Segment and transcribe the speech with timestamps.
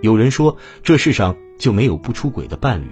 [0.00, 2.86] 有人说，这世上就没有不出轨的伴侣。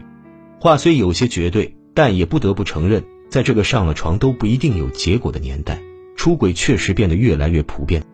[0.58, 5.80] 话虽有些绝对，但也不得不承认，在这个上了床都不一定有结果的年代，
[6.16, 8.04] 出轨确实变得越来越普遍。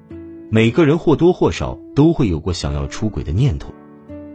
[0.50, 3.72] 每个人或多或少都会有过想要出轨的念头，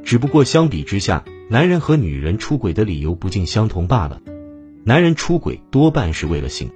[0.04, 4.22] 只不过相比之下，男人和女人出轨的理由不尽相同罢了。
[4.84, 6.72] 男人出轨多半是为了性，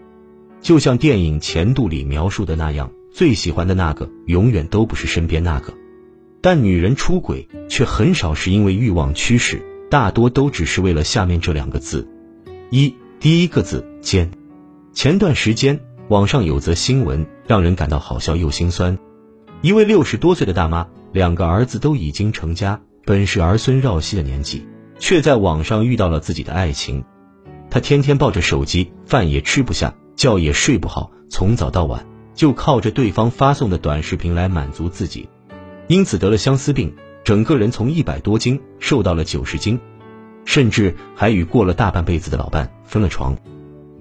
[0.61, 5.73] 就像电影《前度》里描述的那样，最喜欢的那个永远都不是身边那个。
[6.41, 12.07] 但女人出轨却很少是因为欲望驱使，大多都只是为了下面这两个字：
[12.71, 14.31] 一，第一个字奸。
[14.91, 18.97] 前段时间网上有则新闻，让人感到好笑又心酸。
[19.61, 24.65] 一位六十多岁的大妈，两个儿子都已经成家，本是儿孙绕膝的年纪，
[24.97, 27.05] 却在网上遇到了自己的爱情。
[27.69, 35.29] 她天天抱着手机，饭也吃不下，觉也睡不好，从早到晚就靠着对方发送的短视频来满足自己。
[35.91, 39.77] 因此得了相思病，整个人从一百多斤瘦到了九十斤，
[40.45, 43.35] 甚至还与过了大半辈子的老伴分了床。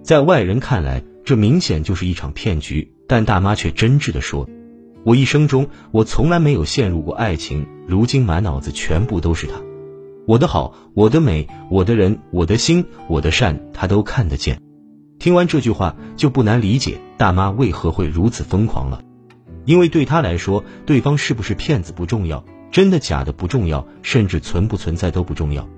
[0.00, 4.48] 在外人看来，这明显就是一场骗局，但大妈却真挚地说
[5.02, 9.54] ：“我一生中，我从来没有陷入过爱情，如今满脑子全部都是他。
[10.28, 14.62] 我的好，我的美，我的人，我的心，我的善，他都看得见。”
[15.18, 19.02] 听完这句话，就不难理解大妈为何会如此疯狂了。
[19.64, 25.68] 因为对他来说，对方是不是骗子不重要，真的假的不重要，甚至存不存在都不重要。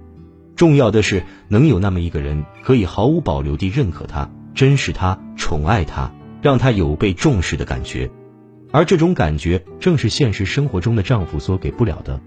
[0.55, 8.11] 重要的是能有那么一个人，可以毫无保留地认可他、珍视他、宠爱他，让他有被重视的感觉。
[8.71, 12.21] 而这种感觉，正是现实生活中的丈夫所给不了的。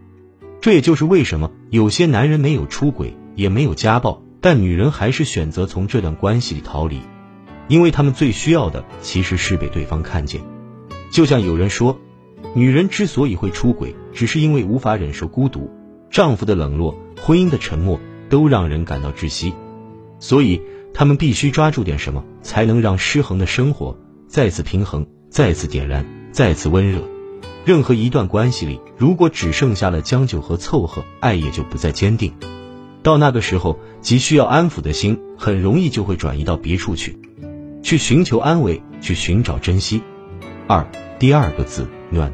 [0.62, 7.02] 这也就是为什么有些男人没有出轨，也没有家暴，但女人还是选择从这段关系里逃离，
[7.68, 10.42] 因为他们最需要的其实是被对方看见。
[11.16, 11.98] 就像有人说，
[12.56, 15.72] 女人之所以会出轨，只是因为无法忍受孤独，
[16.10, 19.54] 丈夫的冷落、婚姻的沉默都让人感到窒息，
[20.20, 20.62] 所以
[20.94, 27.02] 他们必须抓住点什么，才能让失衡的生活再次平衡、再次点燃、再次温热。
[27.64, 32.34] 任何一段关系里，如果只剩下了将就和凑合，爱也就不再坚定。
[33.04, 37.18] 到那个时候，急需要安抚的心，很容易就会转移到别处去，
[37.82, 40.02] 去寻求安慰，去寻找珍惜。
[40.68, 40.88] 二。
[41.18, 42.34] 第二个字暖，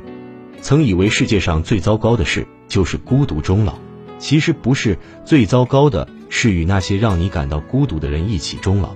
[0.60, 3.76] 曾以为世界上最糟糕的事就是孤独终老，
[4.18, 8.96] 其实不是，最糟糕的是与那些让你感到孤独的人一起终老。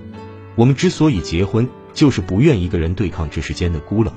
[0.56, 4.12] 我们之所以结婚，就是不愿一个人对抗这世间的孤冷。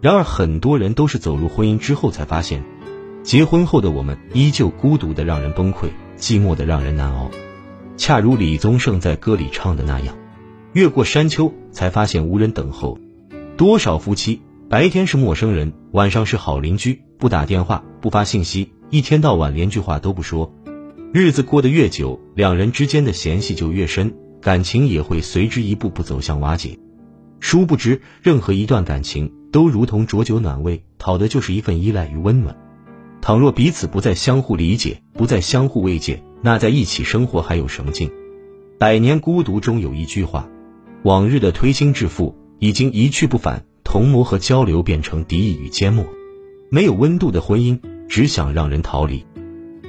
[0.00, 2.64] 然而，很多人都是走入婚姻之后才发现，
[3.22, 7.30] 结婚后的我们依旧孤独的让人崩溃，寂寞的让人难熬。
[7.98, 10.16] 恰如李宗盛在歌里唱的那样
[10.72, 12.98] ：“越过山丘，才发现无人等候。”
[13.56, 14.42] 多少夫妻？
[14.68, 20.52] 白天是陌生人，晚上是好邻居，不打电话，不发信息，一天到晚连句话都不说。
[21.12, 26.80] 日子过得越久，两人之间的嫌隙就越深，感情也会随之一步步走向瓦解。
[27.38, 32.56] 殊不知，任何一段感情都如同浊酒暖胃，讨的就是一份依赖与温暖。
[33.20, 38.10] 倘若彼此不再相互理解，不再相互慰藉，那在一起生活还有什么劲？
[38.80, 40.48] 百年孤独中有一句话：
[41.04, 43.66] 往日的推心置腹已经一去不返。
[43.82, 46.06] 同谋和交流变成敌意与缄默，
[46.70, 49.26] 没有温度的婚姻只想让人逃离。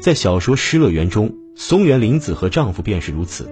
[0.01, 3.49] 在小说《失乐园》中，松原玲子和丈夫便是如此。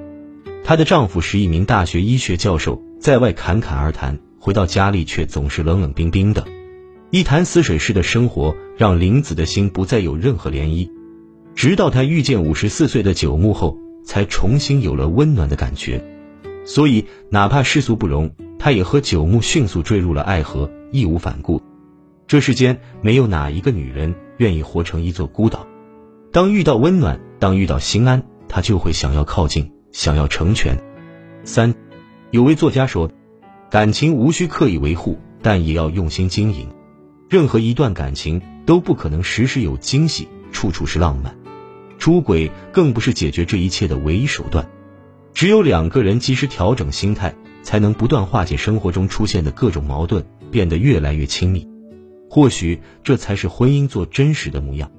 [0.66, 6.46] 她的丈夫是一名大学医学教授，在外侃侃而谈，回到家里却总是冷冷冰冰的，
[7.10, 10.90] 一潭死水式的生活让玲子的心不再有任何涟漪。
[11.56, 16.04] 直到她遇见五十四岁的九木后，才重新有了温暖的感觉。
[16.66, 18.30] 所以，哪怕世俗不容。
[18.64, 21.62] 他也和九牧迅速坠入了爱河，义无反顾。
[22.28, 25.68] 这世间没有哪一个女人愿意活成一座孤岛。
[26.32, 30.78] 当遇到温暖，当遇到心安，她就会想要靠近，想要成全。
[31.44, 31.76] 三，
[32.32, 33.12] 有位作家说，
[33.70, 36.70] 感情无需刻意维护，但也要用心经营。
[37.30, 41.36] 任何一段感情都不可能时时有惊喜，处处是浪漫。
[42.00, 44.70] 出轨更不是解决这一切的唯一手段。
[45.34, 47.36] 只有两个人及时调整心态。
[47.64, 51.68] 才能不断化解生活中出现的各种矛盾，变得越来越亲密。
[52.30, 54.92] 或许这才是婚姻做真实的模样。